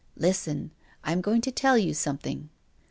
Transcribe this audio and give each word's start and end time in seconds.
Listen! 0.17 0.71
I 1.03 1.11
am 1.11 1.21
going 1.21 1.41
to 1.41 1.51
tell 1.51 1.77
you 1.77 1.93
something. 1.93 2.49